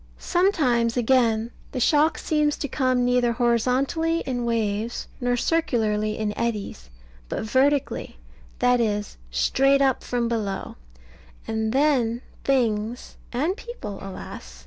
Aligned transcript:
Sometimes, 0.17 0.97
again, 0.97 1.51
the 1.73 1.79
shock 1.79 2.17
seems 2.17 2.57
to 2.57 2.67
come 2.67 3.05
neither 3.05 3.33
horizontally 3.33 4.21
in 4.21 4.45
waves, 4.45 5.07
nor 5.19 5.37
circularly 5.37 6.17
in 6.17 6.35
eddies, 6.35 6.89
but 7.29 7.43
vertically, 7.43 8.17
that 8.57 8.79
is, 8.81 9.17
straight 9.29 9.79
up 9.79 10.03
from 10.03 10.27
below; 10.27 10.75
and 11.47 11.71
then 11.71 12.23
things 12.43 13.15
and 13.31 13.55
people, 13.55 13.99
alas! 14.01 14.59